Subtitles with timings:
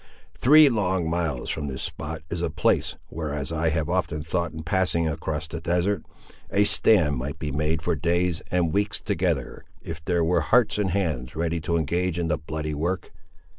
[0.33, 4.51] Three long miles from this spot is a place, where as I have often thought
[4.51, 6.03] in passing across the desert,
[6.49, 10.89] a stand might be made for days and weeks together, if there were hearts and
[10.89, 13.11] hands ready to engage in the bloody work."